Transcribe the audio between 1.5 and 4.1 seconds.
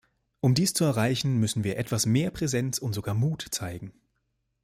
wir etwas mehr Präsenz und sogar Mut zeigen.